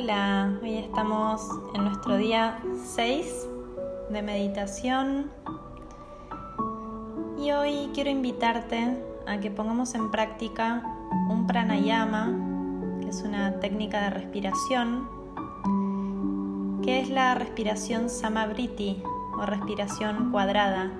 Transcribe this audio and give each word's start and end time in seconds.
Hola, 0.00 0.56
hoy 0.62 0.76
estamos 0.76 1.42
en 1.74 1.82
nuestro 1.82 2.16
día 2.18 2.60
6 2.94 3.48
de 4.10 4.22
meditación 4.22 5.28
y 7.36 7.50
hoy 7.50 7.90
quiero 7.92 8.08
invitarte 8.08 8.96
a 9.26 9.40
que 9.40 9.50
pongamos 9.50 9.96
en 9.96 10.12
práctica 10.12 10.84
un 11.28 11.48
pranayama, 11.48 12.32
que 13.00 13.08
es 13.08 13.22
una 13.22 13.58
técnica 13.58 14.02
de 14.02 14.10
respiración, 14.10 15.08
que 16.84 17.00
es 17.00 17.10
la 17.10 17.34
respiración 17.34 18.08
samavriti 18.08 19.02
o 19.36 19.46
respiración 19.46 20.30
cuadrada. 20.30 20.92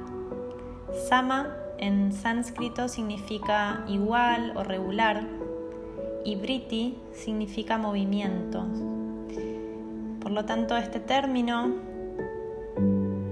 Sama 1.08 1.54
en 1.78 2.12
sánscrito 2.12 2.88
significa 2.88 3.84
igual 3.86 4.54
o 4.56 4.64
regular 4.64 5.24
y 6.28 6.36
briti 6.36 6.94
significa 7.14 7.78
movimiento. 7.78 8.66
Por 10.20 10.30
lo 10.30 10.44
tanto, 10.44 10.76
este 10.76 11.00
término 11.00 11.72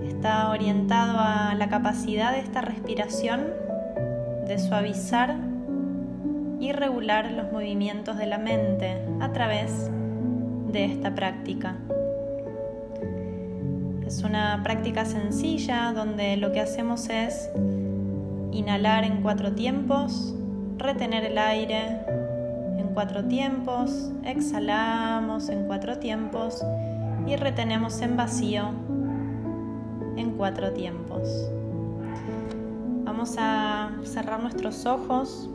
está 0.09 0.49
orientado 0.49 1.19
a 1.19 1.55
la 1.55 1.69
capacidad 1.69 2.33
de 2.33 2.39
esta 2.39 2.63
respiración 2.63 3.49
de 4.47 4.59
suavizar 4.59 5.37
y 6.59 6.73
regular 6.73 7.33
los 7.33 7.53
movimientos 7.53 8.17
de 8.17 8.27
la 8.29 8.39
mente 8.39 8.97
a 9.21 9.31
través 9.31 9.91
de 10.73 10.87
esta 10.87 11.15
práctica. 11.15 11.77
Es 14.07 14.23
una 14.23 14.63
práctica 14.63 15.05
sencilla 15.05 15.93
donde 15.93 16.39
lo 16.39 16.51
que 16.51 16.61
hacemos 16.61 17.11
es 17.11 17.51
inhalar 18.53 19.05
en 19.05 19.21
cuatro 19.21 19.53
tiempos, 19.53 20.35
retener 20.79 21.25
el 21.25 21.37
aire 21.37 22.17
cuatro 22.97 23.27
tiempos, 23.27 24.11
exhalamos 24.25 25.51
en 25.51 25.67
cuatro 25.67 25.99
tiempos 25.99 26.65
y 27.27 27.37
retenemos 27.37 28.01
en 28.01 28.17
vacío 28.17 28.71
en 30.17 30.31
cuatro 30.39 30.73
tiempos. 30.73 31.29
Vamos 33.05 33.37
a 33.39 33.91
cerrar 34.03 34.41
nuestros 34.41 34.87
ojos. 34.87 35.51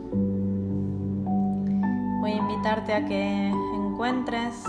Voy 2.20 2.30
a 2.30 2.36
invitarte 2.36 2.94
a 2.94 3.06
que 3.06 3.48
encuentres 3.48 4.62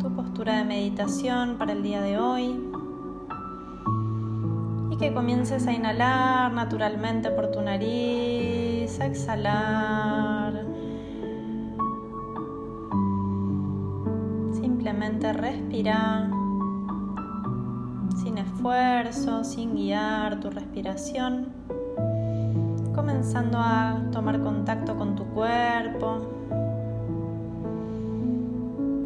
tu 0.00 0.12
postura 0.12 0.56
de 0.56 0.64
meditación 0.64 1.58
para 1.58 1.74
el 1.74 1.84
día 1.84 2.00
de 2.00 2.18
hoy 2.18 2.60
que 4.98 5.14
comiences 5.14 5.64
a 5.68 5.72
inhalar 5.72 6.52
naturalmente 6.52 7.30
por 7.30 7.52
tu 7.52 7.62
nariz, 7.62 8.98
a 9.00 9.06
exhalar. 9.06 10.39
Simplemente 15.20 15.50
respira 15.50 16.30
sin 18.22 18.38
esfuerzo, 18.38 19.44
sin 19.44 19.74
guiar 19.74 20.40
tu 20.40 20.48
respiración, 20.48 21.52
comenzando 22.94 23.58
a 23.58 24.00
tomar 24.12 24.40
contacto 24.40 24.96
con 24.96 25.16
tu 25.16 25.24
cuerpo 25.26 26.26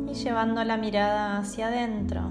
y 0.09 0.15
llevando 0.15 0.62
la 0.62 0.77
mirada 0.77 1.39
hacia 1.39 1.67
adentro. 1.67 2.31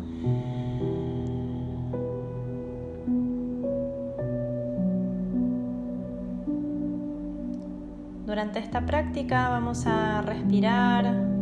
Durante 8.26 8.60
esta 8.60 8.86
práctica 8.86 9.50
vamos 9.50 9.86
a 9.86 10.22
respirar 10.22 11.33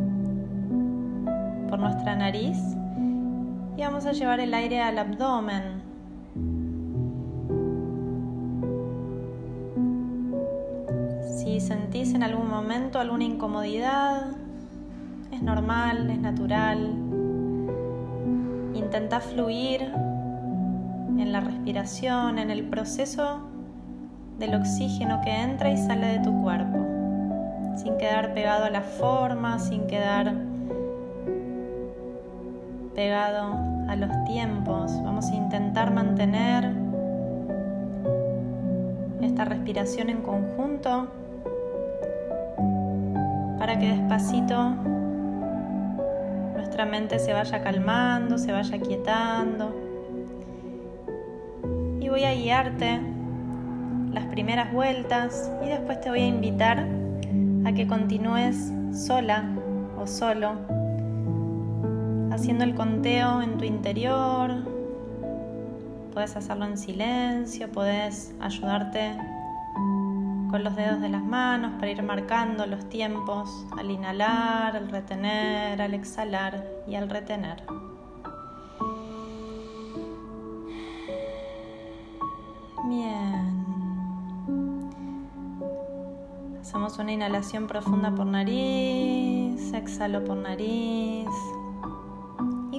nuestra 1.82 2.16
nariz 2.16 2.60
y 3.76 3.82
vamos 3.82 4.06
a 4.06 4.12
llevar 4.12 4.40
el 4.40 4.54
aire 4.54 4.82
al 4.82 5.00
abdomen. 5.00 5.82
Si 11.38 11.60
sentís 11.60 12.14
en 12.14 12.22
algún 12.22 12.48
momento 12.48 13.00
alguna 13.00 13.24
incomodidad, 13.24 14.28
es 15.32 15.42
normal, 15.42 16.10
es 16.12 16.20
natural. 16.20 16.94
Intenta 18.76 19.20
fluir 19.20 19.82
en 19.82 21.32
la 21.32 21.40
respiración, 21.40 22.38
en 22.38 22.52
el 22.52 22.64
proceso 22.66 23.40
del 24.38 24.54
oxígeno 24.54 25.20
que 25.22 25.32
entra 25.32 25.72
y 25.72 25.78
sale 25.78 26.20
de 26.20 26.20
tu 26.20 26.42
cuerpo, 26.44 26.78
sin 27.76 27.98
quedar 27.98 28.36
pegado 28.36 28.66
a 28.66 28.70
la 28.70 28.82
forma, 28.82 29.58
sin 29.58 29.88
quedar 29.88 30.51
pegado 32.94 33.58
a 33.88 33.96
los 33.96 34.10
tiempos. 34.26 34.92
Vamos 35.04 35.30
a 35.30 35.36
intentar 35.36 35.92
mantener 35.92 36.72
esta 39.22 39.46
respiración 39.46 40.10
en 40.10 40.22
conjunto 40.22 41.08
para 43.60 43.78
que 43.78 43.90
despacito 43.90 44.76
nuestra 46.56 46.86
mente 46.86 47.20
se 47.20 47.34
vaya 47.34 47.62
calmando, 47.62 48.38
se 48.38 48.52
vaya 48.52 48.80
quietando. 48.80 49.76
Y 52.00 52.10
voy 52.10 52.24
a 52.24 52.34
guiarte 52.34 53.00
las 54.12 54.26
primeras 54.26 54.74
vueltas 54.74 55.52
y 55.64 55.68
después 55.68 56.02
te 56.02 56.10
voy 56.10 56.22
a 56.22 56.28
invitar 56.28 56.88
a 57.66 57.74
que 57.74 57.88
continúes 57.88 58.72
sola 58.92 59.46
o 59.98 60.08
solo, 60.08 60.81
haciendo 62.32 62.64
el 62.64 62.76
conteo 62.76 63.42
en 63.42 63.58
tu 63.58 63.66
interior. 63.66 64.52
Puedes 66.14 66.36
hacerlo 66.36 66.66
en 66.66 66.78
silencio, 66.78 67.72
puedes 67.72 68.34
ayudarte 68.40 69.18
con 70.50 70.64
los 70.64 70.76
dedos 70.76 71.00
de 71.02 71.10
las 71.10 71.24
manos 71.24 71.74
para 71.80 71.92
ir 71.92 72.04
marcando 72.04 72.66
los 72.66 72.90
tiempos 72.90 73.66
al 73.78 73.90
inhalar, 73.90 74.76
al 74.76 74.90
retener, 74.90 75.82
al 75.82 75.94
exhalar 75.94 76.66
y 76.88 76.96
al 76.96 77.10
retener. 77.10 77.64
Bien. 82.86 83.62
Hacemos 86.60 86.98
una 87.00 87.12
inhalación 87.12 87.68
profunda 87.68 88.12
por 88.12 88.26
nariz, 88.26 89.74
exhalo 89.74 90.24
por 90.24 90.38
nariz 90.38 91.28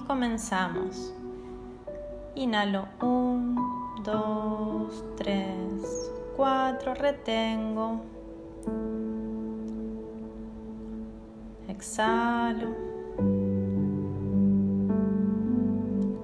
comenzamos. 0.07 1.13
Inhalo 2.35 2.89
1, 3.01 4.03
2, 4.05 5.05
3, 5.17 6.11
4, 6.37 6.95
retengo. 6.95 8.01
Exhalo. 11.69 12.75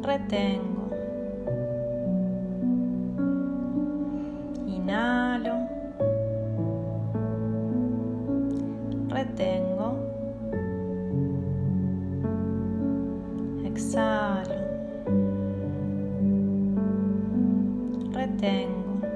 Retengo. 0.03 0.78
Exhalo, 13.79 14.57
retengo, 18.13 19.07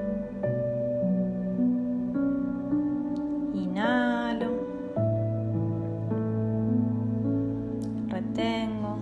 inhalo, 3.53 4.51
retengo, 8.09 8.99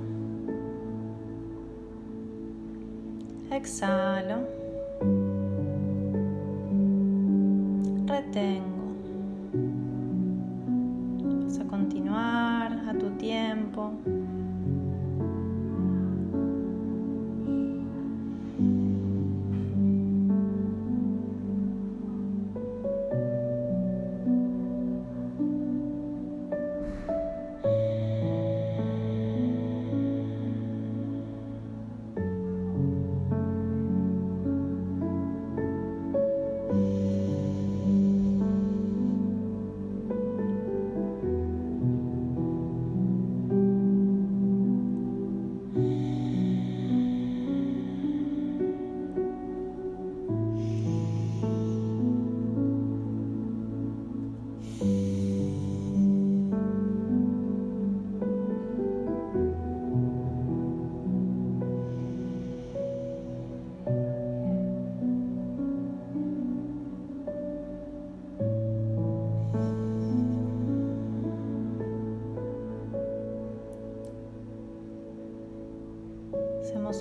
exhalo, 3.51 4.47
retengo. 8.07 8.80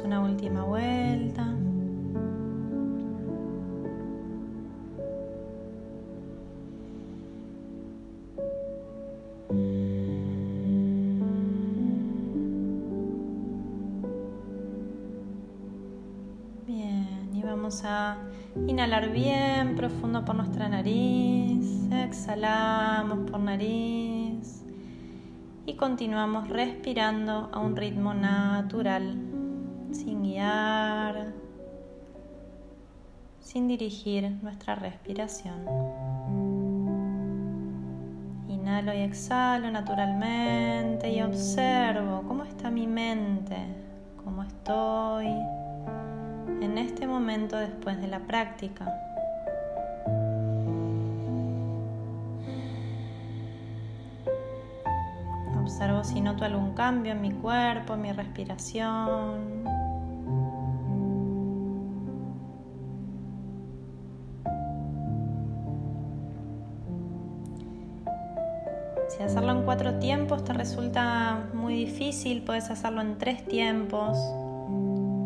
Una 0.05 0.21
última 0.21 0.65
vuelta. 0.65 1.47
Bien, 16.67 17.31
y 17.33 17.43
vamos 17.43 17.85
a 17.85 18.17
inhalar 18.67 19.11
bien 19.13 19.77
profundo 19.77 20.25
por 20.25 20.35
nuestra 20.35 20.69
nariz, 20.69 21.89
exhalamos 21.93 23.31
por 23.31 23.41
nariz. 23.41 24.65
Y 25.67 25.75
continuamos 25.75 26.49
respirando 26.49 27.49
a 27.53 27.61
un 27.61 27.77
ritmo 27.77 28.13
natural, 28.15 29.15
sin 29.93 30.23
guiar, 30.23 31.33
sin 33.41 33.69
dirigir 33.69 34.31
nuestra 34.43 34.75
respiración. 34.75 35.67
Inhalo 38.49 38.95
y 38.95 38.99
exhalo 38.99 39.71
naturalmente 39.71 41.11
y 41.11 41.23
observo 41.23 42.23
cómo 42.29 42.45
está 42.45 42.71
mi 42.71 42.87
mente, 42.87 43.57
cómo 44.23 44.43
estoy 44.43 45.27
en 46.61 46.79
este 46.79 47.07
momento 47.07 47.57
después 47.57 48.01
de 48.01 48.09
la 48.09 48.21
práctica. 48.21 48.87
Observo 55.61 56.05
si 56.05 56.21
noto 56.21 56.45
algún 56.45 56.75
cambio 56.75 57.13
en 57.13 57.21
mi 57.21 57.33
cuerpo, 57.33 57.95
en 57.95 58.03
mi 58.03 58.13
respiración. 58.13 59.80
Cuatro 69.71 70.01
tiempos 70.01 70.43
te 70.43 70.53
resulta 70.53 71.45
muy 71.55 71.75
difícil, 71.75 72.43
puedes 72.43 72.71
hacerlo 72.71 73.03
en 73.03 73.19
tres 73.19 73.45
tiempos 73.45 74.19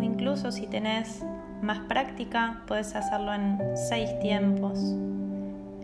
incluso 0.02 0.52
si 0.52 0.66
tenés 0.66 1.24
más 1.62 1.78
práctica, 1.88 2.60
puedes 2.66 2.94
hacerlo 2.94 3.32
en 3.32 3.58
seis 3.74 4.10
tiempos. 4.20 4.78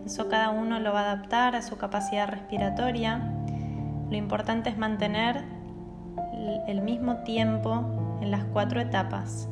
Eso 0.05 0.29
cada 0.29 0.51
uno 0.51 0.79
lo 0.79 0.93
va 0.93 0.99
a 0.99 1.11
adaptar 1.11 1.55
a 1.55 1.63
su 1.63 1.77
capacidad 1.77 2.29
respiratoria. 2.29 3.33
Lo 4.11 4.15
importante 4.15 4.69
es 4.69 4.77
mantener 4.77 5.43
el 6.67 6.83
mismo 6.83 7.17
tiempo 7.23 7.83
en 8.21 8.29
las 8.29 8.43
cuatro 8.43 8.79
etapas. 8.79 9.49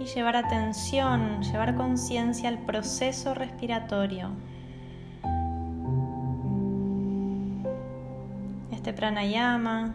Y 0.00 0.06
llevar 0.06 0.36
atención, 0.36 1.42
llevar 1.42 1.74
conciencia 1.74 2.48
al 2.48 2.60
proceso 2.60 3.34
respiratorio. 3.34 4.30
Este 8.78 8.92
pranayama 8.92 9.92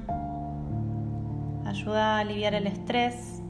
ayuda 1.65 2.18
a 2.18 2.19
aliviar 2.19 2.53
el 2.53 2.68
estrés, 2.68 3.41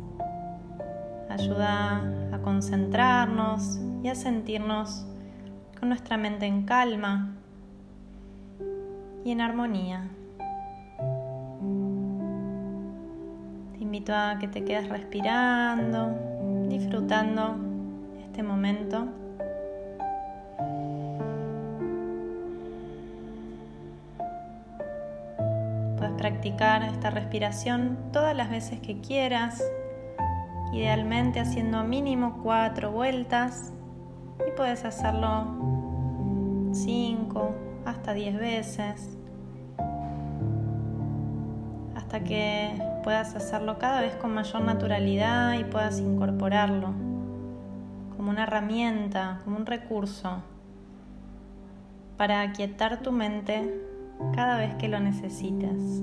ayuda 1.28 2.04
a 2.32 2.38
concentrarnos 2.44 3.80
y 4.04 4.10
a 4.10 4.16
sentirnos 4.16 5.08
con 5.80 5.90
nuestra 5.90 6.18
mente 6.18 6.46
en 6.46 6.66
calma 6.66 7.36
y 9.26 9.32
en 9.32 9.42
armonía. 9.42 10.08
Te 13.72 13.80
invito 13.80 14.14
a 14.14 14.38
que 14.40 14.48
te 14.48 14.64
quedes 14.64 14.88
respirando, 14.88 16.16
disfrutando 16.70 17.56
este 18.24 18.44
momento. 18.44 19.08
Practicar 26.34 26.82
esta 26.82 27.12
respiración 27.12 28.10
todas 28.12 28.36
las 28.36 28.50
veces 28.50 28.80
que 28.80 29.00
quieras, 29.00 29.64
idealmente 30.74 31.40
haciendo 31.40 31.84
mínimo 31.84 32.40
cuatro 32.42 32.92
vueltas 32.92 33.72
y 34.48 34.52
puedes 34.58 34.84
hacerlo 34.84 35.46
cinco 36.74 37.54
hasta 37.86 38.14
diez 38.14 38.36
veces 38.36 39.16
hasta 41.96 42.24
que 42.24 42.82
puedas 43.04 43.36
hacerlo 43.36 43.78
cada 43.78 44.02
vez 44.02 44.16
con 44.16 44.34
mayor 44.34 44.64
naturalidad 44.64 45.54
y 45.54 45.64
puedas 45.66 46.00
incorporarlo 46.00 46.88
como 48.18 48.32
una 48.32 48.44
herramienta, 48.44 49.40
como 49.44 49.58
un 49.58 49.68
recurso 49.68 50.42
para 52.18 52.42
aquietar 52.42 53.04
tu 53.04 53.12
mente 53.12 53.72
cada 54.36 54.58
vez 54.58 54.74
que 54.76 54.88
lo 54.88 55.00
necesites. 55.00 56.02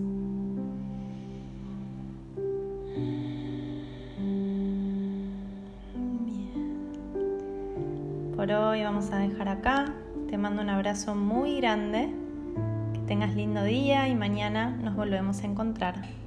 Por 8.40 8.50
hoy 8.52 8.82
vamos 8.82 9.12
a 9.12 9.19
dejar 9.19 9.50
acá. 9.50 9.92
Te 10.31 10.38
mando 10.38 10.62
un 10.62 10.70
abrazo 10.70 11.14
muy 11.14 11.60
grande. 11.60 12.08
Que 12.94 13.00
tengas 13.00 13.34
lindo 13.34 13.62
día 13.62 14.08
y 14.08 14.14
mañana 14.14 14.70
nos 14.70 14.97
volvemos 14.97 15.42
a 15.42 15.47
encontrar. 15.47 16.19